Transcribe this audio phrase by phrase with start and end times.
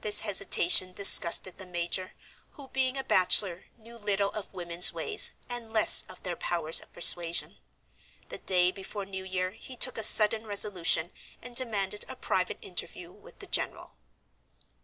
[0.00, 2.12] This hesitation disgusted the major,
[2.52, 6.92] who, being a bachelor, knew little of women's ways, and less of their powers of
[6.92, 7.56] persuasion.
[8.28, 11.10] The day before New Year he took a sudden resolution,
[11.42, 13.96] and demanded a private interview with the general.